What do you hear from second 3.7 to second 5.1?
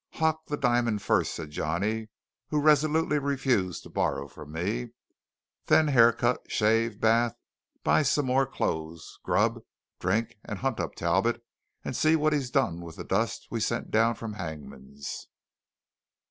to borrow from me;